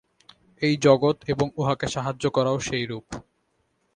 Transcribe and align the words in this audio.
এই 0.61 0.75
জগৎ 0.77 1.17
এবং 1.27 1.47
উহাকে 1.55 1.87
সাহায্য 1.87 2.23
করাও 2.29 2.57
সেইরূপ। 2.59 3.05